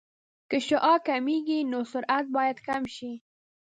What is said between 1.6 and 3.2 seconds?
نو سرعت باید کم شي